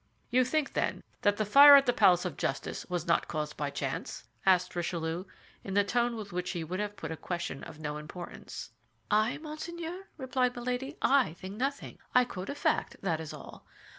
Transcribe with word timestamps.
"You 0.31 0.43
think, 0.43 0.73
then, 0.73 1.03
that 1.21 1.37
the 1.37 1.45
fire 1.45 1.75
at 1.75 1.85
the 1.85 1.93
Palace 1.93 2.25
of 2.25 2.35
Justice 2.35 2.87
was 2.89 3.05
not 3.05 3.27
caused 3.27 3.55
by 3.55 3.69
chance?" 3.69 4.27
asked 4.47 4.75
Richelieu, 4.75 5.25
in 5.63 5.75
the 5.75 5.83
tone 5.83 6.15
with 6.15 6.33
which 6.33 6.49
he 6.53 6.63
would 6.63 6.79
have 6.79 6.95
put 6.95 7.11
a 7.11 7.15
question 7.15 7.63
of 7.65 7.77
no 7.79 7.97
importance. 7.97 8.71
"I, 9.11 9.37
monseigneur?" 9.37 10.07
replied 10.17 10.55
Milady. 10.55 10.97
"I 11.03 11.33
think 11.33 11.55
nothing; 11.55 11.99
I 12.15 12.25
quote 12.25 12.49
a 12.49 12.55
fact, 12.55 12.95
that 13.03 13.19
is 13.21 13.31
all. 13.31 13.67